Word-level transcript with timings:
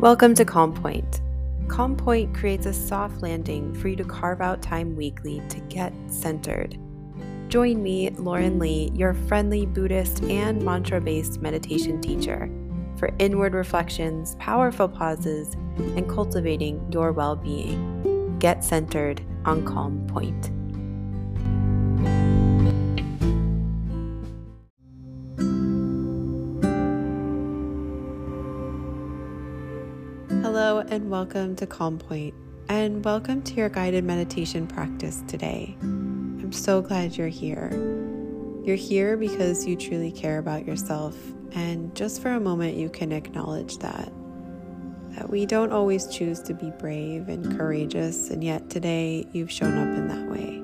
Welcome 0.00 0.36
to 0.36 0.44
Calm 0.44 0.72
Point. 0.74 1.22
Calm 1.66 1.96
Point 1.96 2.32
creates 2.32 2.66
a 2.66 2.72
soft 2.72 3.20
landing 3.20 3.74
for 3.74 3.88
you 3.88 3.96
to 3.96 4.04
carve 4.04 4.40
out 4.40 4.62
time 4.62 4.94
weekly 4.94 5.42
to 5.48 5.58
get 5.62 5.92
centered. 6.06 6.78
Join 7.48 7.82
me, 7.82 8.10
Lauren 8.10 8.60
Lee, 8.60 8.92
your 8.94 9.12
friendly 9.12 9.66
Buddhist 9.66 10.22
and 10.22 10.62
mantra 10.62 11.00
based 11.00 11.42
meditation 11.42 12.00
teacher, 12.00 12.48
for 12.96 13.10
inward 13.18 13.54
reflections, 13.54 14.36
powerful 14.38 14.88
pauses, 14.88 15.54
and 15.78 16.08
cultivating 16.08 16.80
your 16.92 17.10
well 17.10 17.34
being. 17.34 18.38
Get 18.38 18.62
centered 18.62 19.20
on 19.44 19.64
Calm 19.66 20.06
Point. 20.06 20.52
Hello, 30.60 30.80
and 30.80 31.08
welcome 31.08 31.54
to 31.54 31.68
Calm 31.68 31.98
Point, 31.98 32.34
and 32.68 33.04
welcome 33.04 33.42
to 33.42 33.54
your 33.54 33.68
guided 33.68 34.02
meditation 34.02 34.66
practice 34.66 35.22
today. 35.28 35.76
I'm 35.80 36.50
so 36.50 36.82
glad 36.82 37.16
you're 37.16 37.28
here. 37.28 37.70
You're 38.64 38.74
here 38.74 39.16
because 39.16 39.64
you 39.64 39.76
truly 39.76 40.10
care 40.10 40.38
about 40.38 40.66
yourself, 40.66 41.16
and 41.52 41.94
just 41.94 42.20
for 42.20 42.32
a 42.32 42.40
moment, 42.40 42.76
you 42.76 42.90
can 42.90 43.12
acknowledge 43.12 43.78
that. 43.78 44.12
That 45.10 45.30
we 45.30 45.46
don't 45.46 45.70
always 45.70 46.08
choose 46.08 46.40
to 46.40 46.54
be 46.54 46.72
brave 46.72 47.28
and 47.28 47.56
courageous, 47.56 48.28
and 48.30 48.42
yet 48.42 48.68
today 48.68 49.28
you've 49.30 49.52
shown 49.52 49.78
up 49.78 49.96
in 49.96 50.08
that 50.08 50.28
way. 50.28 50.60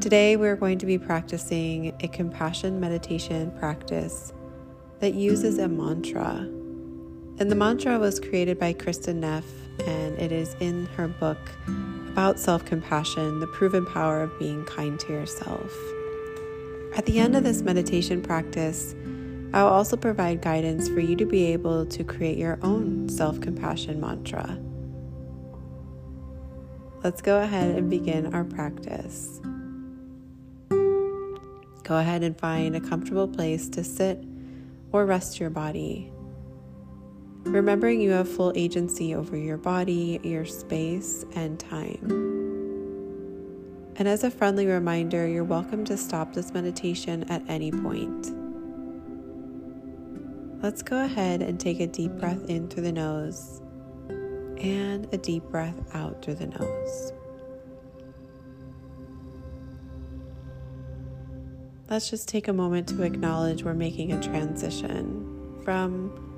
Today, 0.00 0.36
we're 0.36 0.56
going 0.56 0.76
to 0.80 0.86
be 0.86 0.98
practicing 0.98 1.96
a 2.00 2.08
compassion 2.08 2.78
meditation 2.78 3.50
practice 3.52 4.34
that 5.00 5.14
uses 5.14 5.56
a 5.56 5.66
mantra 5.66 6.46
and 7.38 7.50
the 7.50 7.56
mantra 7.56 7.98
was 7.98 8.20
created 8.20 8.58
by 8.58 8.72
Kristin 8.72 9.16
Neff, 9.16 9.44
and 9.86 10.18
it 10.18 10.30
is 10.30 10.54
in 10.60 10.86
her 10.96 11.08
book 11.08 11.38
about 12.08 12.38
self 12.38 12.64
compassion, 12.64 13.40
the 13.40 13.46
proven 13.48 13.84
power 13.84 14.22
of 14.22 14.38
being 14.38 14.64
kind 14.66 15.00
to 15.00 15.12
yourself. 15.12 15.72
At 16.96 17.06
the 17.06 17.18
end 17.18 17.34
of 17.34 17.42
this 17.42 17.60
meditation 17.60 18.22
practice, 18.22 18.94
I 19.52 19.62
will 19.64 19.70
also 19.70 19.96
provide 19.96 20.42
guidance 20.42 20.88
for 20.88 21.00
you 21.00 21.16
to 21.16 21.26
be 21.26 21.46
able 21.46 21.86
to 21.86 22.04
create 22.04 22.38
your 22.38 22.58
own 22.62 23.08
self 23.08 23.40
compassion 23.40 24.00
mantra. 24.00 24.58
Let's 27.02 27.20
go 27.20 27.42
ahead 27.42 27.76
and 27.76 27.90
begin 27.90 28.32
our 28.32 28.44
practice. 28.44 29.40
Go 31.82 31.98
ahead 31.98 32.22
and 32.22 32.38
find 32.38 32.76
a 32.76 32.80
comfortable 32.80 33.28
place 33.28 33.68
to 33.70 33.82
sit 33.84 34.24
or 34.92 35.04
rest 35.04 35.38
your 35.40 35.50
body. 35.50 36.13
Remembering 37.44 38.00
you 38.00 38.10
have 38.10 38.28
full 38.28 38.52
agency 38.56 39.14
over 39.14 39.36
your 39.36 39.58
body, 39.58 40.18
your 40.22 40.44
space, 40.44 41.24
and 41.34 41.60
time. 41.60 42.34
And 43.96 44.08
as 44.08 44.24
a 44.24 44.30
friendly 44.30 44.66
reminder, 44.66 45.28
you're 45.28 45.44
welcome 45.44 45.84
to 45.84 45.96
stop 45.96 46.32
this 46.32 46.52
meditation 46.52 47.24
at 47.30 47.42
any 47.46 47.70
point. 47.70 48.32
Let's 50.62 50.82
go 50.82 51.04
ahead 51.04 51.42
and 51.42 51.60
take 51.60 51.80
a 51.80 51.86
deep 51.86 52.12
breath 52.12 52.48
in 52.48 52.68
through 52.68 52.84
the 52.84 52.92
nose 52.92 53.60
and 54.56 55.06
a 55.12 55.18
deep 55.18 55.44
breath 55.44 55.76
out 55.94 56.24
through 56.24 56.36
the 56.36 56.46
nose. 56.46 57.12
Let's 61.90 62.08
just 62.08 62.26
take 62.28 62.48
a 62.48 62.52
moment 62.52 62.88
to 62.88 63.02
acknowledge 63.02 63.62
we're 63.62 63.74
making 63.74 64.12
a 64.12 64.22
transition 64.22 65.60
from 65.62 66.33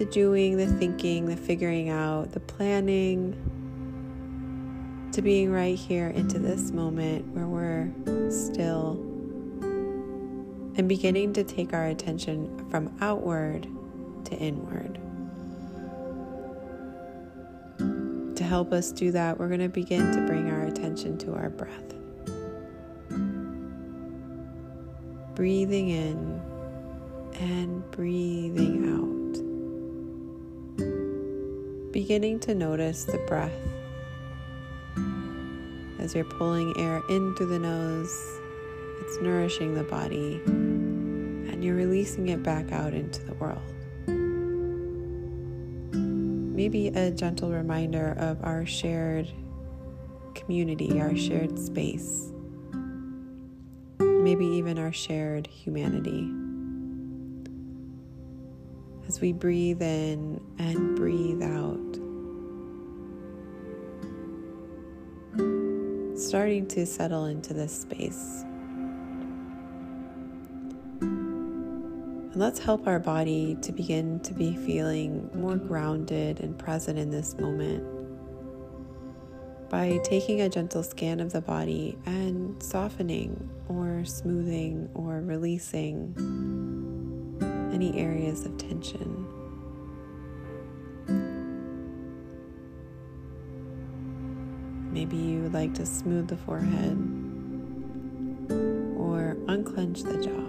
the 0.00 0.06
doing, 0.06 0.56
the 0.56 0.66
thinking, 0.66 1.26
the 1.26 1.36
figuring 1.36 1.90
out, 1.90 2.32
the 2.32 2.40
planning, 2.40 3.36
to 5.12 5.20
being 5.20 5.52
right 5.52 5.76
here 5.76 6.08
into 6.08 6.38
this 6.38 6.70
moment 6.70 7.26
where 7.34 7.46
we're 7.46 8.30
still 8.30 8.92
and 10.76 10.88
beginning 10.88 11.34
to 11.34 11.44
take 11.44 11.74
our 11.74 11.88
attention 11.88 12.66
from 12.70 12.96
outward 13.02 13.68
to 14.24 14.34
inward. 14.36 14.98
To 18.36 18.42
help 18.42 18.72
us 18.72 18.92
do 18.92 19.12
that, 19.12 19.38
we're 19.38 19.48
going 19.48 19.60
to 19.60 19.68
begin 19.68 20.12
to 20.12 20.26
bring 20.26 20.50
our 20.50 20.62
attention 20.62 21.18
to 21.18 21.34
our 21.34 21.50
breath. 21.50 21.92
Breathing 25.34 25.90
in 25.90 26.40
and 27.38 27.90
breathing 27.90 28.88
out 28.88 29.19
beginning 31.92 32.38
to 32.38 32.54
notice 32.54 33.04
the 33.04 33.18
breath 33.26 33.52
as 35.98 36.14
you're 36.14 36.24
pulling 36.24 36.72
air 36.78 37.02
in 37.08 37.34
through 37.34 37.46
the 37.46 37.58
nose, 37.58 38.40
it's 39.00 39.20
nourishing 39.20 39.74
the 39.74 39.82
body, 39.82 40.40
and 40.46 41.64
you're 41.64 41.74
releasing 41.74 42.28
it 42.28 42.42
back 42.42 42.70
out 42.70 42.94
into 42.94 43.24
the 43.24 43.34
world. 43.34 43.62
Maybe 46.56 46.88
a 46.88 47.10
gentle 47.10 47.50
reminder 47.50 48.14
of 48.18 48.42
our 48.44 48.64
shared 48.64 49.28
community, 50.34 51.00
our 51.00 51.16
shared 51.16 51.58
space, 51.58 52.32
maybe 53.98 54.46
even 54.46 54.78
our 54.78 54.92
shared 54.92 55.48
humanity. 55.48 56.39
We 59.20 59.32
breathe 59.34 59.82
in 59.82 60.40
and 60.58 60.96
breathe 60.96 61.42
out, 61.42 61.76
starting 66.18 66.66
to 66.68 66.86
settle 66.86 67.26
into 67.26 67.52
this 67.52 67.82
space. 67.82 68.44
And 71.02 72.34
let's 72.34 72.60
help 72.60 72.86
our 72.86 72.98
body 72.98 73.58
to 73.60 73.72
begin 73.72 74.20
to 74.20 74.32
be 74.32 74.56
feeling 74.56 75.28
more 75.34 75.56
grounded 75.56 76.40
and 76.40 76.58
present 76.58 76.98
in 76.98 77.10
this 77.10 77.36
moment. 77.38 77.84
By 79.68 80.00
taking 80.02 80.40
a 80.40 80.48
gentle 80.48 80.82
scan 80.82 81.20
of 81.20 81.32
the 81.32 81.42
body 81.42 81.98
and 82.06 82.62
softening 82.62 83.50
or 83.68 84.02
smoothing 84.06 84.88
or 84.94 85.20
releasing 85.20 86.14
any 87.80 87.98
areas 87.98 88.44
of 88.44 88.58
tension. 88.58 89.26
Maybe 94.92 95.16
you 95.16 95.40
would 95.40 95.54
like 95.54 95.72
to 95.74 95.86
smooth 95.86 96.28
the 96.28 96.36
forehead 96.36 96.98
or 98.98 99.38
unclench 99.48 100.02
the 100.02 100.22
jaw. 100.22 100.46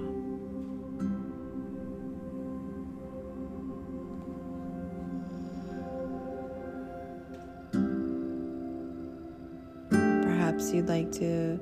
Perhaps 10.21 10.73
you'd 10.73 10.89
like 10.89 11.13
to 11.13 11.57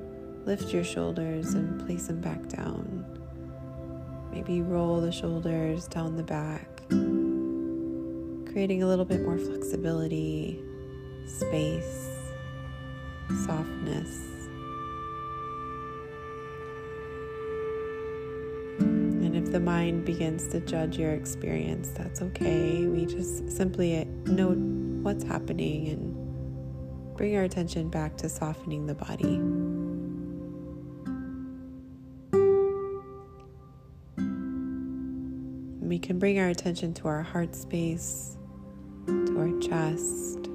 lift 0.46 0.72
your 0.72 0.82
shoulders 0.82 1.54
and 1.54 1.86
place 1.86 2.08
them 2.08 2.20
back 2.20 2.48
down. 2.48 3.19
Maybe 4.32 4.62
roll 4.62 5.00
the 5.00 5.12
shoulders 5.12 5.86
down 5.88 6.16
the 6.16 6.22
back, 6.22 6.68
creating 8.52 8.82
a 8.82 8.86
little 8.86 9.04
bit 9.04 9.22
more 9.22 9.38
flexibility, 9.38 10.62
space, 11.26 12.08
softness. 13.44 14.08
And 18.78 19.36
if 19.36 19.52
the 19.52 19.60
mind 19.60 20.04
begins 20.04 20.48
to 20.48 20.60
judge 20.60 20.96
your 20.98 21.10
experience, 21.10 21.90
that's 21.90 22.22
okay. 22.22 22.86
We 22.86 23.06
just 23.06 23.50
simply 23.50 24.04
note 24.26 24.58
what's 25.02 25.24
happening 25.24 25.88
and 25.88 27.16
bring 27.16 27.36
our 27.36 27.42
attention 27.42 27.88
back 27.88 28.16
to 28.18 28.28
softening 28.28 28.86
the 28.86 28.94
body. 28.94 29.59
Can 36.02 36.18
bring 36.18 36.38
our 36.38 36.48
attention 36.48 36.94
to 36.94 37.08
our 37.08 37.22
heart 37.22 37.54
space, 37.54 38.36
to 39.06 39.38
our 39.38 39.60
chest. 39.60 40.46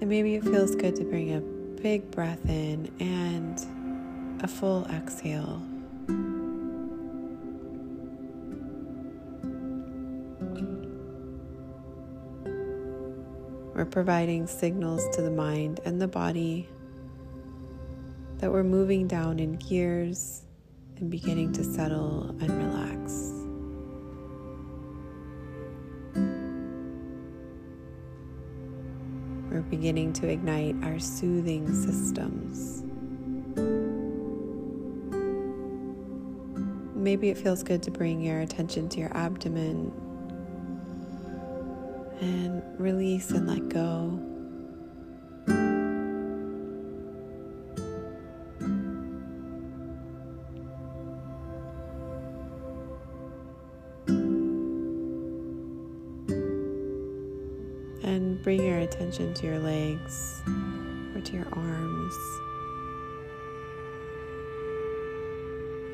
And 0.00 0.08
maybe 0.08 0.34
it 0.34 0.44
feels 0.44 0.74
good 0.74 0.96
to 0.96 1.04
bring 1.04 1.34
a 1.34 1.40
big 1.80 2.10
breath 2.10 2.44
in 2.48 2.90
and 3.00 4.42
a 4.42 4.48
full 4.48 4.86
exhale. 4.86 5.62
We're 13.74 13.84
providing 13.84 14.46
signals 14.46 15.04
to 15.16 15.22
the 15.22 15.30
mind 15.30 15.80
and 15.84 16.00
the 16.00 16.08
body 16.08 16.68
that 18.38 18.52
we're 18.52 18.62
moving 18.62 19.08
down 19.08 19.38
in 19.38 19.56
gears 19.56 20.42
and 20.98 21.10
beginning 21.10 21.52
to 21.52 21.64
settle 21.64 22.30
and 22.40 22.50
relax. 22.50 23.32
We're 29.50 29.62
beginning 29.62 30.12
to 30.14 30.28
ignite 30.28 30.76
our 30.82 30.98
soothing 30.98 31.72
systems. 31.74 32.82
Maybe 36.94 37.28
it 37.28 37.38
feels 37.38 37.62
good 37.62 37.82
to 37.84 37.90
bring 37.90 38.20
your 38.20 38.40
attention 38.40 38.88
to 38.90 39.00
your 39.00 39.16
abdomen 39.16 39.92
and 42.20 42.62
release 42.80 43.30
and 43.30 43.46
let 43.46 43.68
go. 43.68 44.33
Attention 59.14 59.34
to 59.34 59.46
your 59.46 59.60
legs 59.60 60.42
or 61.14 61.20
to 61.20 61.32
your 61.34 61.46
arms. 61.52 62.14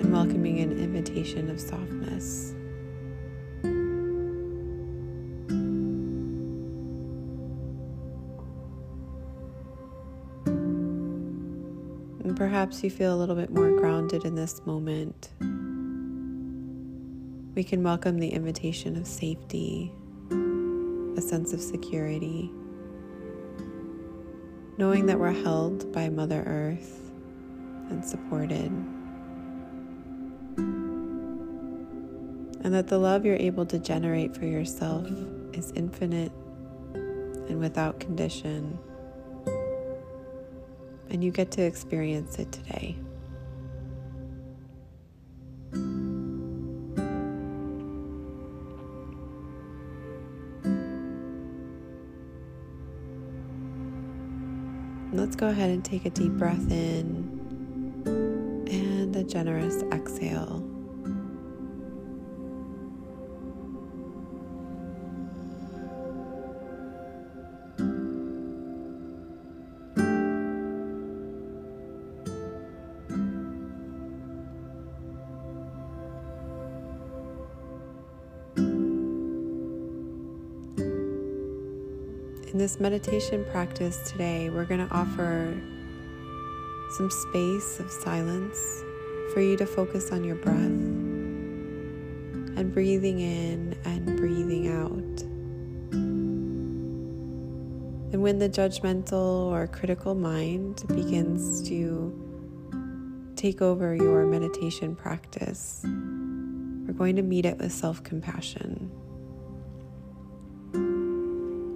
And 0.01 0.11
welcoming 0.11 0.61
an 0.61 0.73
invitation 0.73 1.51
of 1.51 1.61
softness. 1.61 2.55
And 12.25 12.35
perhaps 12.35 12.83
you 12.83 12.89
feel 12.89 13.15
a 13.15 13.19
little 13.19 13.37
bit 13.37 13.51
more 13.51 13.71
grounded 13.73 14.25
in 14.25 14.35
this 14.35 14.65
moment. 14.65 15.29
We 17.55 17.65
can 17.65 17.83
welcome 17.83 18.19
the 18.19 18.31
invitation 18.31 18.97
of 18.97 19.07
safety 19.07 19.93
a 21.17 21.21
sense 21.21 21.53
of 21.53 21.61
security, 21.61 22.51
knowing 24.81 25.05
that 25.05 25.19
we're 25.21 25.31
held 25.31 25.93
by 25.93 26.09
Mother 26.09 26.43
Earth 26.47 27.13
and 27.91 28.03
supported, 28.03 28.73
and 32.65 32.73
that 32.73 32.89
the 32.89 32.97
love 32.97 33.27
you're 33.27 33.37
able 33.37 33.67
to 33.67 33.79
generate 33.79 34.35
for 34.35 34.47
yourself 34.47 35.07
is 35.53 35.71
infinite 35.77 36.33
and 36.95 37.61
without 37.61 38.01
condition, 38.01 38.79
and 41.11 41.23
you 41.23 41.31
get 41.31 41.51
to 41.51 41.61
experience 41.61 42.39
it 42.39 42.51
today. 42.51 42.97
Go 55.41 55.49
ahead 55.49 55.71
and 55.71 55.83
take 55.83 56.05
a 56.05 56.11
deep 56.11 56.33
breath 56.33 56.71
in 56.71 57.07
and 58.71 59.17
a 59.17 59.25
generous 59.25 59.83
exhale. 59.85 60.70
In 82.51 82.59
this 82.59 82.81
meditation 82.81 83.45
practice 83.53 84.11
today, 84.11 84.51
we're 84.51 84.65
going 84.65 84.85
to 84.85 84.93
offer 84.93 85.57
some 86.97 87.09
space 87.09 87.79
of 87.79 87.89
silence 87.93 88.59
for 89.33 89.41
you 89.41 89.57
to 89.57 89.65
focus 89.65 90.11
on 90.11 90.25
your 90.25 90.35
breath 90.35 90.57
and 92.59 92.75
breathing 92.75 93.21
in 93.21 93.79
and 93.85 94.17
breathing 94.17 94.67
out. 94.67 95.23
And 98.13 98.21
when 98.21 98.41
the 98.41 98.49
judgmental 98.49 99.53
or 99.53 99.69
critical 99.69 100.17
mind 100.17 100.83
begins 100.89 101.63
to 101.69 102.13
take 103.37 103.63
over 103.63 103.95
your 103.95 104.27
meditation 104.27 104.97
practice, 104.97 105.83
we're 105.85 106.95
going 106.95 107.15
to 107.15 107.23
meet 107.23 107.47
it 107.47 107.59
with 107.59 107.71
self 107.71 108.03
compassion 108.03 108.91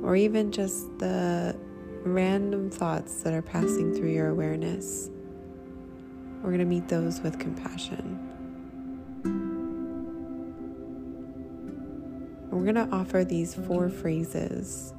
or 0.05 0.15
even 0.15 0.53
just 0.53 0.99
the 0.99 1.57
random 2.05 2.71
thoughts 2.71 3.23
that 3.23 3.33
are 3.33 3.41
passing 3.41 3.95
through 3.95 4.11
your 4.11 4.29
awareness. 4.29 5.11
We're 6.43 6.51
going 6.51 6.59
to 6.59 6.67
meet 6.67 6.89
those 6.89 7.23
with 7.23 7.39
compassion. 7.39 8.21
We're 12.51 12.73
going 12.73 12.75
to 12.75 12.95
offer 12.95 13.25
these 13.25 13.55
four 13.55 13.89
phrases 13.89 14.93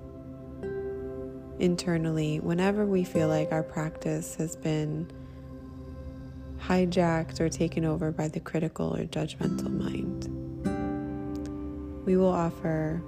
internally 1.59 2.39
whenever 2.39 2.87
we 2.87 3.03
feel 3.03 3.27
like 3.27 3.51
our 3.51 3.63
practice 3.63 4.33
has 4.35 4.55
been 4.55 5.09
hijacked 6.59 7.39
or 7.39 7.47
taken 7.47 7.85
over 7.85 8.11
by 8.11 8.27
the 8.27 8.39
critical 8.39 8.95
or 8.95 9.05
judgmental 9.05 9.69
mind. 9.69 10.25
We 12.05 12.17
will 12.17 12.33
offer 12.33 13.03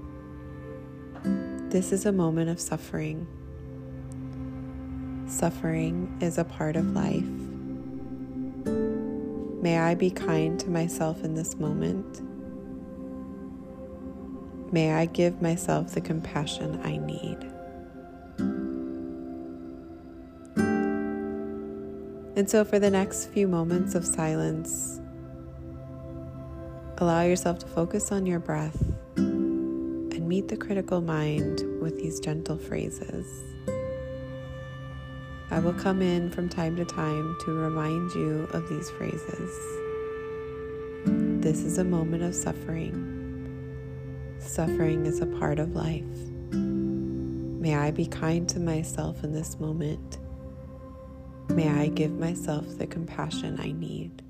this 1.70 1.92
is 1.92 2.06
a 2.06 2.12
moment 2.14 2.50
of 2.50 2.62
suffering. 2.62 3.28
Suffering 5.28 6.18
is 6.22 6.38
a 6.38 6.46
part 6.46 6.78
of 6.78 6.86
life. 6.92 7.28
May 9.62 9.78
I 9.80 9.96
be 9.96 10.10
kind 10.10 10.58
to 10.62 10.70
myself 10.70 11.24
in 11.26 11.36
this 11.36 11.58
moment. 11.58 12.22
May 14.72 14.94
I 14.94 15.08
give 15.08 15.42
myself 15.42 15.94
the 15.94 16.00
compassion 16.00 16.80
I 16.84 16.98
need. 16.98 17.38
And 22.38 22.50
so, 22.50 22.64
for 22.64 22.80
the 22.80 22.92
next 22.92 23.26
few 23.26 23.48
moments 23.48 23.94
of 23.94 24.06
silence, 24.06 25.02
allow 27.00 27.24
yourself 27.24 27.60
to 27.60 27.68
focus 27.68 28.12
on 28.12 28.26
your 28.26 28.40
breath 28.40 28.82
meet 30.28 30.50
the 30.50 30.58
critical 30.58 31.00
mind 31.00 31.64
with 31.80 31.98
these 31.98 32.20
gentle 32.20 32.58
phrases. 32.58 33.26
I 35.50 35.60
will 35.60 35.74
come 35.74 36.02
in 36.02 36.30
from 36.30 36.50
time 36.50 36.76
to 36.76 36.84
time 36.84 37.38
to 37.46 37.52
remind 37.54 38.12
you 38.14 38.50
of 38.52 38.68
these 38.68 38.90
phrases. 38.90 39.52
This 41.42 41.64
is 41.64 41.78
a 41.78 41.86
moment 41.86 42.24
of 42.24 42.36
suffering. 42.36 43.14
Suffering 44.40 45.06
is 45.06 45.22
a 45.22 45.26
part 45.26 45.60
of 45.60 45.74
life. 45.74 46.04
May 46.52 47.76
I 47.76 47.92
be 47.92 48.06
kind 48.06 48.50
to 48.50 48.60
myself 48.60 49.24
in 49.24 49.32
this 49.32 49.58
moment. 49.62 50.18
May 51.48 51.70
I 51.70 51.88
give 51.88 52.12
myself 52.12 52.78
the 52.78 52.86
compassion 52.86 53.58
I 53.62 53.72
need. 53.72 54.22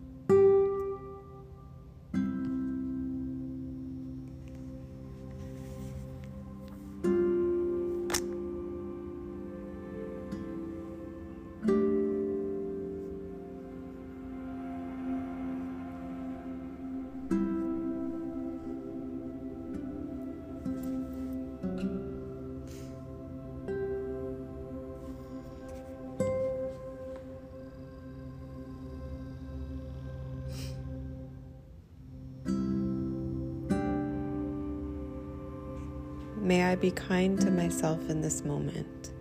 May 36.47 36.63
I 36.63 36.75
be 36.75 36.91
kind 36.91 37.37
to 37.41 37.51
myself 37.51 38.09
in 38.09 38.21
this 38.21 38.45
moment. 38.45 39.11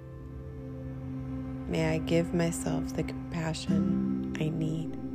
May 1.69 1.97
I 1.97 1.99
give 1.99 2.33
myself 2.33 2.95
the 2.95 3.03
compassion 3.03 4.33
I 4.39 4.49
need. 4.49 5.06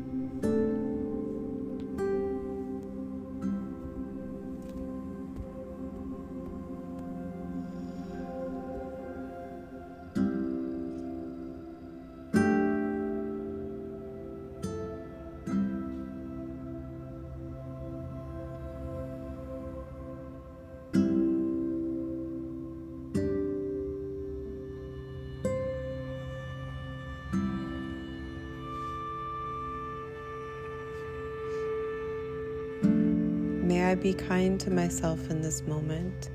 May 33.91 33.97
I 33.97 33.99
be 33.99 34.13
kind 34.13 34.57
to 34.61 34.71
myself 34.71 35.29
in 35.29 35.41
this 35.41 35.63
moment. 35.63 36.29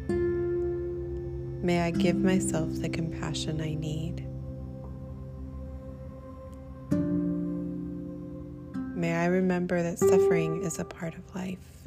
May 1.65 1.81
I 1.81 1.91
give 1.91 2.17
myself 2.17 2.69
the 2.83 2.91
compassion 2.91 3.63
I 3.63 3.73
need. 3.73 4.27
May 8.95 9.15
I 9.15 9.25
remember 9.25 9.83
that 9.83 9.99
suffering 9.99 10.65
is 10.65 10.79
a 10.79 10.85
part 10.85 11.15
of 11.15 11.35
life. 11.35 11.81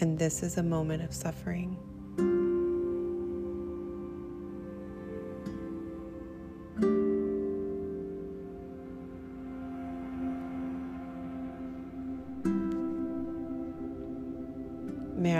And 0.00 0.18
this 0.18 0.42
is 0.42 0.56
a 0.56 0.64
moment 0.64 1.04
of 1.04 1.14
suffering. 1.14 1.76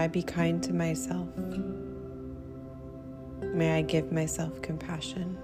I 0.09 0.11
be 0.11 0.23
kind 0.23 0.63
to 0.63 0.73
myself. 0.73 1.29
May 3.43 3.77
I 3.77 3.83
give 3.83 4.11
myself 4.11 4.63
compassion. 4.63 5.37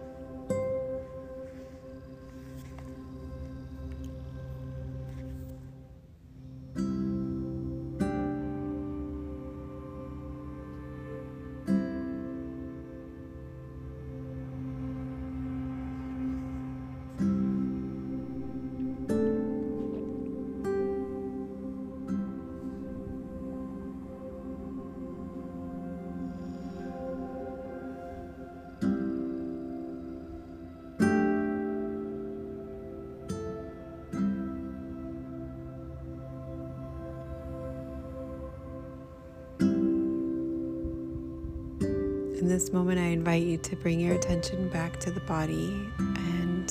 In 42.38 42.48
this 42.48 42.72
moment, 42.72 42.98
I 42.98 43.04
invite 43.04 43.44
you 43.44 43.56
to 43.58 43.76
bring 43.76 44.00
your 44.00 44.16
attention 44.16 44.68
back 44.68 44.98
to 45.00 45.12
the 45.12 45.20
body 45.20 45.88
and 45.98 46.68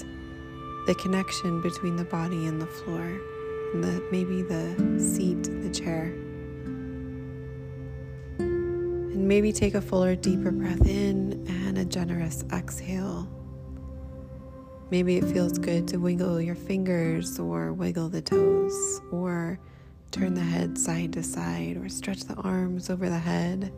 the 0.86 0.94
connection 0.96 1.62
between 1.62 1.96
the 1.96 2.04
body 2.04 2.48
and 2.48 2.62
the 2.62 2.68
floor, 2.68 3.18
and 3.74 3.82
the, 3.82 4.06
maybe 4.12 4.42
the 4.42 4.76
seat, 5.00 5.44
the 5.64 5.70
chair. 5.70 6.14
And 8.40 9.26
maybe 9.26 9.54
take 9.54 9.74
a 9.74 9.82
fuller, 9.82 10.18
deeper 10.18 10.52
breath 10.52 10.86
in 10.86 11.48
and 11.48 11.78
a 11.78 11.86
generous 11.86 12.44
exhale. 12.52 13.30
Maybe 14.92 15.16
it 15.16 15.24
feels 15.24 15.58
good 15.58 15.88
to 15.88 15.98
wiggle 15.98 16.42
your 16.42 16.56
fingers 16.56 17.40
or 17.40 17.72
wiggle 17.72 18.10
the 18.10 18.22
toes 18.22 19.02
or 19.14 19.60
turn 20.12 20.34
the 20.34 20.42
head 20.42 20.78
side 20.78 21.14
to 21.14 21.24
side 21.24 21.78
or 21.78 21.88
stretch 21.88 22.26
the 22.26 22.36
arms 22.36 22.90
over 22.90 23.10
the 23.10 23.18
head. 23.18 23.72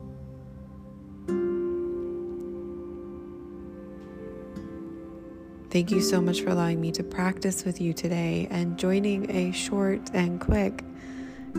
Thank 5.75 5.91
you 5.91 5.99
so 5.99 6.21
much 6.21 6.39
for 6.39 6.51
allowing 6.51 6.79
me 6.79 6.89
to 6.93 7.03
practice 7.03 7.65
with 7.65 7.81
you 7.81 7.91
today 7.91 8.47
and 8.49 8.79
joining 8.79 9.29
a 9.29 9.51
short 9.51 10.09
and 10.13 10.39
quick 10.39 10.85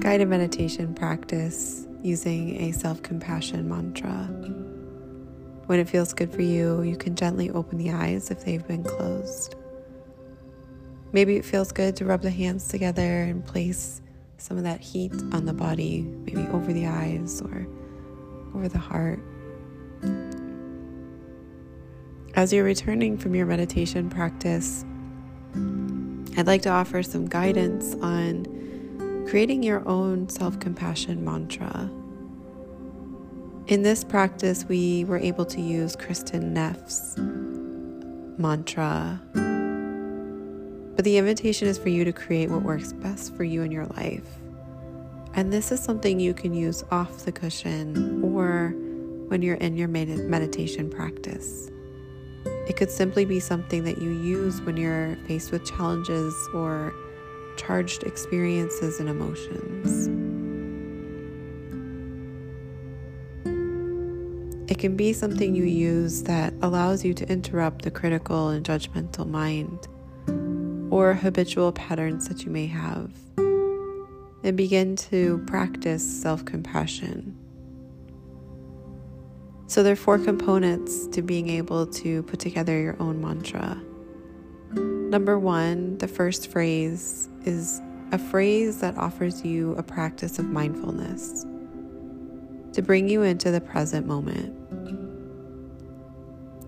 guided 0.01 0.27
meditation 0.27 0.95
practice 0.95 1.87
using 2.01 2.59
a 2.63 2.73
self 2.73 3.03
compassion 3.03 3.69
mantra. 3.69 4.25
When 5.67 5.79
it 5.79 5.87
feels 5.87 6.15
good 6.15 6.33
for 6.33 6.41
you, 6.41 6.81
you 6.81 6.97
can 6.97 7.15
gently 7.15 7.51
open 7.51 7.77
the 7.77 7.91
eyes 7.91 8.31
if 8.31 8.43
they've 8.43 8.67
been 8.67 8.85
closed. 8.85 9.55
Maybe 11.13 11.37
it 11.37 11.45
feels 11.45 11.71
good 11.71 11.95
to 11.97 12.07
rub 12.07 12.23
the 12.23 12.31
hands 12.31 12.69
together 12.69 13.25
and 13.25 13.45
place 13.45 14.01
some 14.39 14.57
of 14.57 14.63
that 14.63 14.81
heat 14.81 15.13
on 15.33 15.45
the 15.45 15.53
body, 15.53 16.01
maybe 16.01 16.41
over 16.53 16.73
the 16.73 16.87
eyes 16.87 17.43
or 17.43 17.67
over 18.55 18.67
the 18.67 18.79
heart. 18.79 19.21
As 22.37 22.53
you're 22.53 22.65
returning 22.65 23.17
from 23.17 23.35
your 23.35 23.47
meditation 23.47 24.11
practice, 24.11 24.85
I'd 26.37 26.47
like 26.47 26.61
to 26.63 26.69
offer 26.69 27.03
some 27.03 27.27
guidance 27.27 27.95
on 28.03 29.25
creating 29.27 29.63
your 29.63 29.89
own 29.89 30.29
self 30.29 30.61
compassion 30.61 31.25
mantra. 31.25 31.91
In 33.69 33.83
this 33.83 34.05
practice, 34.05 34.67
we 34.67 35.05
were 35.05 35.17
able 35.17 35.47
to 35.47 35.63
use 35.63 35.97
Kristin 35.97 36.53
Neff's 36.53 37.17
mantra, 38.39 39.19
but 40.95 41.07
the 41.07 41.17
invitation 41.17 41.69
is 41.69 41.79
for 41.79 41.89
you 41.89 42.05
to 42.05 42.13
create 42.13 42.51
what 42.51 42.61
works 42.61 42.93
best 42.93 43.35
for 43.35 43.45
you 43.45 43.63
in 43.63 43.73
your 43.73 43.87
life. 43.87 44.29
And 45.33 45.51
this 45.51 45.73
is 45.73 45.81
something 45.81 46.21
you 46.21 46.35
can 46.35 46.53
use 46.53 46.85
off 46.91 47.25
the 47.25 47.33
cushion 47.33 48.23
or 48.23 48.75
when 49.29 49.41
you're 49.41 49.57
in 49.57 49.75
your 49.79 49.89
meditation 49.89 50.91
practice. 50.91 51.71
It 52.69 52.77
could 52.77 52.91
simply 52.91 53.25
be 53.25 53.41
something 53.41 53.85
that 53.85 53.99
you 53.99 54.11
use 54.11 54.61
when 54.63 54.77
you're 54.77 55.17
faced 55.27 55.53
with 55.53 55.65
challenges 55.65 56.35
or 56.55 56.95
charged 57.57 58.03
experiences 58.05 59.01
and 59.01 59.09
emotions. 59.09 60.09
It 64.71 64.79
can 64.79 64.97
be 64.97 65.13
something 65.13 65.55
you 65.55 65.65
use 65.65 66.25
that 66.25 66.53
allows 66.61 67.05
you 67.05 67.15
to 67.15 67.29
interrupt 67.31 67.83
the 67.83 67.91
critical 67.91 68.49
and 68.49 68.67
judgmental 68.67 69.27
mind 69.29 69.87
or 70.91 71.15
habitual 71.15 71.73
patterns 71.73 72.29
that 72.29 72.45
you 72.45 72.51
may 72.51 72.67
have 72.67 73.11
and 73.37 74.57
begin 74.57 74.97
to 74.97 75.39
practice 75.47 76.05
self 76.05 76.45
compassion. 76.45 77.37
So 79.69 79.83
there 79.83 79.93
are 79.93 79.97
four 79.97 80.19
components 80.19 81.09
to 81.09 81.23
being 81.23 81.49
able 81.49 81.87
to 81.89 82.23
put 82.25 82.39
together 82.39 82.81
your 82.81 82.97
own 83.01 83.21
mantra. 83.21 83.81
Number 84.73 85.39
one, 85.39 85.99
the 85.99 86.07
first 86.09 86.51
phrase 86.51 87.29
is 87.45 87.81
a 88.13 88.19
phrase 88.19 88.81
that 88.81 88.97
offers 88.97 89.45
you 89.45 89.73
a 89.73 89.83
practice 89.83 90.39
of 90.39 90.47
mindfulness 90.47 91.45
to 92.75 92.83
bring 92.83 93.09
you 93.09 93.23
into 93.23 93.51
the 93.51 93.61
present 93.61 94.07
moment. 94.07 94.55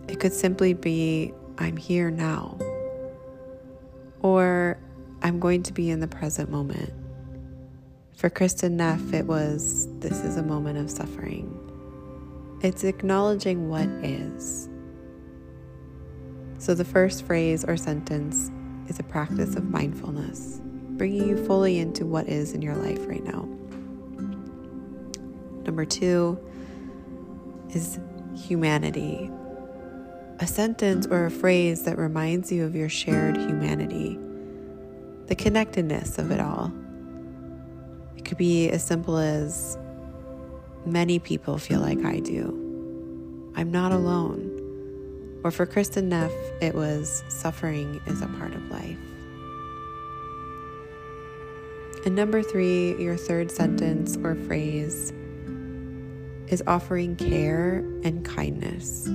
It 0.09 0.19
could 0.19 0.33
simply 0.33 0.73
be, 0.73 1.33
I'm 1.59 1.76
here 1.76 2.11
now, 2.11 2.59
or 4.21 4.78
I'm 5.23 5.38
going 5.38 5.62
to 5.64 5.73
be 5.73 5.90
in 5.90 6.00
the 6.00 6.09
present 6.09 6.50
moment. 6.50 6.93
For 8.17 8.28
Kristin 8.28 8.73
Neff, 8.73 9.12
it 9.12 9.26
was, 9.26 9.87
This 10.00 10.25
is 10.25 10.37
a 10.37 10.43
moment 10.43 10.78
of 10.78 10.90
suffering. 10.90 11.68
It's 12.61 12.83
acknowledging 12.83 13.69
what 13.69 13.87
is. 14.03 14.69
So, 16.59 16.75
the 16.75 16.85
first 16.85 17.25
phrase 17.25 17.65
or 17.65 17.77
sentence 17.77 18.50
is 18.88 18.99
a 18.99 19.05
practice 19.05 19.55
of 19.55 19.71
mindfulness, 19.71 20.61
bringing 20.97 21.29
you 21.29 21.47
fully 21.47 21.79
into 21.79 22.05
what 22.05 22.29
is 22.29 22.55
in 22.55 22.62
your 22.62 22.75
life 22.75 23.07
right 23.07 23.23
now. 23.23 23.49
Number 25.62 25.85
two 25.85 26.37
is 27.71 28.00
humanity, 28.35 29.31
a 30.41 30.47
sentence 30.49 31.07
or 31.07 31.27
a 31.27 31.31
phrase 31.31 31.85
that 31.85 31.97
reminds 31.97 32.50
you 32.50 32.65
of 32.65 32.75
your 32.75 32.88
shared 32.88 33.37
humanity, 33.37 34.19
the 35.27 35.37
connectedness 35.37 36.19
of 36.19 36.33
it 36.33 36.41
all. 36.41 36.73
It 38.17 38.25
could 38.25 38.38
be 38.38 38.69
as 38.69 38.83
simple 38.83 39.17
as 39.17 39.79
Many 40.88 41.18
people 41.18 41.59
feel 41.59 41.80
like 41.80 42.02
I 42.02 42.18
do. 42.21 43.52
I'm 43.54 43.71
not 43.71 43.92
alone. 43.92 44.47
Or 45.45 45.50
for 45.50 45.66
Kristin 45.66 46.04
Neff, 46.04 46.33
it 46.62 46.75
was 46.75 47.23
suffering 47.28 48.00
is 48.07 48.23
a 48.23 48.26
part 48.26 48.54
of 48.54 48.71
life. 48.71 48.97
And 52.07 52.16
number 52.16 52.42
three, 52.42 52.97
your 52.97 53.18
third 53.18 53.50
sentence 53.50 54.16
or 54.25 54.35
phrase 54.35 55.12
is 56.47 56.62
offering 56.66 57.16
care 57.16 57.85
and 58.02 58.25
kindness. 58.25 59.07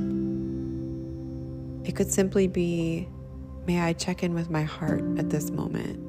It 1.89 1.95
could 1.95 2.11
simply 2.11 2.47
be, 2.47 3.09
May 3.65 3.79
I 3.79 3.93
check 3.93 4.21
in 4.21 4.35
with 4.35 4.51
my 4.51 4.61
heart 4.61 5.03
at 5.17 5.31
this 5.31 5.49
moment? 5.49 5.99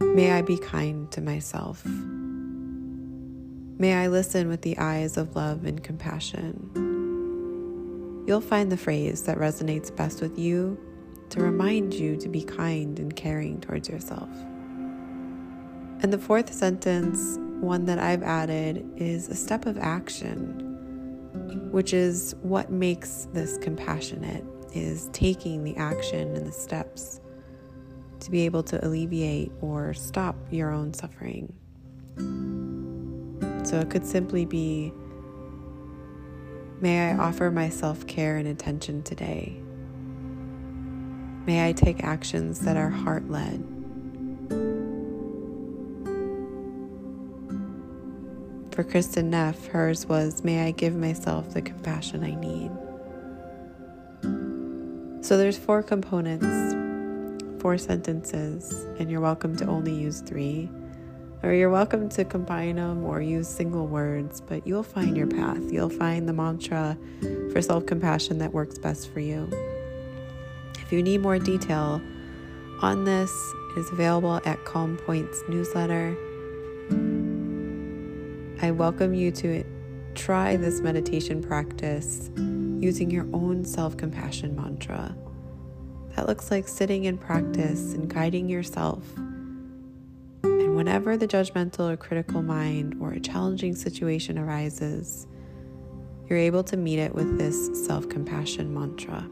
May 0.00 0.32
I 0.32 0.40
be 0.40 0.56
kind 0.56 1.10
to 1.12 1.20
myself? 1.20 1.86
May 3.78 3.92
I 3.92 4.06
listen 4.06 4.48
with 4.48 4.62
the 4.62 4.78
eyes 4.78 5.18
of 5.18 5.36
love 5.36 5.66
and 5.66 5.84
compassion. 5.84 6.70
You'll 8.26 8.40
find 8.40 8.72
the 8.72 8.78
phrase 8.78 9.24
that 9.24 9.36
resonates 9.36 9.94
best 9.94 10.22
with 10.22 10.38
you 10.38 10.80
to 11.28 11.42
remind 11.42 11.92
you 11.92 12.16
to 12.16 12.28
be 12.30 12.42
kind 12.42 12.98
and 12.98 13.14
caring 13.14 13.60
towards 13.60 13.90
yourself. 13.90 14.30
And 16.00 16.10
the 16.10 16.16
fourth 16.18 16.50
sentence, 16.54 17.36
one 17.60 17.84
that 17.84 17.98
I've 17.98 18.22
added, 18.22 18.82
is 18.96 19.28
a 19.28 19.34
step 19.34 19.66
of 19.66 19.76
action, 19.76 21.68
which 21.70 21.92
is 21.92 22.34
what 22.40 22.70
makes 22.72 23.28
this 23.34 23.58
compassionate, 23.58 24.44
is 24.72 25.10
taking 25.12 25.64
the 25.64 25.76
action 25.76 26.34
and 26.34 26.46
the 26.46 26.52
steps 26.52 27.20
to 28.20 28.30
be 28.30 28.46
able 28.46 28.62
to 28.62 28.82
alleviate 28.86 29.52
or 29.60 29.92
stop 29.92 30.34
your 30.50 30.70
own 30.70 30.94
suffering. 30.94 31.52
So 33.66 33.80
it 33.80 33.90
could 33.90 34.06
simply 34.06 34.44
be 34.44 34.92
May 36.80 37.10
I 37.10 37.16
offer 37.16 37.50
my 37.50 37.68
self 37.68 38.06
care 38.06 38.36
and 38.36 38.46
attention 38.46 39.02
today. 39.02 39.60
May 41.46 41.68
I 41.68 41.72
take 41.72 42.04
actions 42.04 42.60
that 42.60 42.76
are 42.76 42.90
heart 42.90 43.28
led. 43.28 43.64
For 48.70 48.84
Kristin 48.84 49.30
Neff, 49.30 49.66
hers 49.66 50.06
was 50.06 50.44
May 50.44 50.68
I 50.68 50.70
give 50.70 50.94
myself 50.94 51.52
the 51.52 51.62
compassion 51.62 52.22
I 52.22 52.36
need. 52.36 52.70
So 55.24 55.36
there's 55.36 55.58
four 55.58 55.82
components, 55.82 56.46
four 57.60 57.78
sentences, 57.78 58.86
and 59.00 59.10
you're 59.10 59.20
welcome 59.20 59.56
to 59.56 59.66
only 59.66 59.92
use 59.92 60.20
three. 60.20 60.70
Or 61.42 61.52
you're 61.52 61.70
welcome 61.70 62.08
to 62.10 62.24
combine 62.24 62.76
them 62.76 63.04
or 63.04 63.20
use 63.20 63.46
single 63.46 63.86
words, 63.86 64.40
but 64.40 64.66
you'll 64.66 64.82
find 64.82 65.16
your 65.16 65.26
path. 65.26 65.70
You'll 65.70 65.90
find 65.90 66.26
the 66.26 66.32
mantra 66.32 66.96
for 67.52 67.60
self 67.60 67.84
compassion 67.84 68.38
that 68.38 68.52
works 68.52 68.78
best 68.78 69.12
for 69.12 69.20
you. 69.20 69.48
If 70.80 70.92
you 70.92 71.02
need 71.02 71.20
more 71.20 71.38
detail 71.38 72.00
on 72.80 73.04
this, 73.04 73.30
it 73.76 73.80
is 73.80 73.90
available 73.92 74.40
at 74.46 74.64
Calm 74.64 74.96
Points 74.96 75.42
newsletter. 75.48 76.16
I 78.62 78.70
welcome 78.70 79.12
you 79.12 79.30
to 79.32 79.62
try 80.14 80.56
this 80.56 80.80
meditation 80.80 81.42
practice 81.42 82.30
using 82.80 83.10
your 83.10 83.28
own 83.34 83.64
self 83.64 83.96
compassion 83.98 84.56
mantra. 84.56 85.14
That 86.16 86.26
looks 86.26 86.50
like 86.50 86.66
sitting 86.66 87.04
in 87.04 87.18
practice 87.18 87.92
and 87.92 88.08
guiding 88.08 88.48
yourself 88.48 89.02
whenever 90.76 91.16
the 91.16 91.26
judgmental 91.26 91.90
or 91.90 91.96
critical 91.96 92.42
mind 92.42 92.96
or 93.00 93.12
a 93.12 93.20
challenging 93.20 93.74
situation 93.74 94.38
arises, 94.38 95.26
you're 96.28 96.38
able 96.38 96.62
to 96.64 96.76
meet 96.76 96.98
it 96.98 97.14
with 97.14 97.38
this 97.38 97.86
self 97.86 98.08
compassion 98.08 98.72
mantra. 98.72 99.28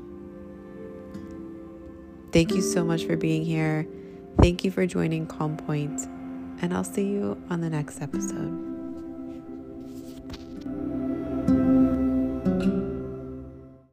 Thank 2.32 2.54
you 2.54 2.62
so 2.62 2.84
much 2.84 3.04
for 3.04 3.16
being 3.16 3.44
here. 3.44 3.86
Thank 4.40 4.64
you 4.64 4.70
for 4.70 4.86
joining 4.86 5.26
Calm 5.26 5.56
Point, 5.56 6.00
and 6.62 6.74
I'll 6.74 6.82
see 6.82 7.04
you 7.04 7.40
on 7.50 7.60
the 7.60 7.70
next 7.70 8.00
episode. 8.00 8.73